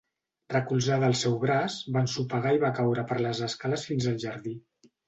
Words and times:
Recolzada 0.53 1.05
al 1.13 1.17
seu 1.19 1.35
braç, 1.45 1.77
va 1.97 2.03
ensopegar 2.07 2.57
i 2.59 2.63
va 2.67 2.75
caure 2.81 3.07
per 3.13 3.21
les 3.27 3.47
escales 3.51 3.89
fins 3.93 4.15
al 4.15 4.23
jardí. 4.27 4.61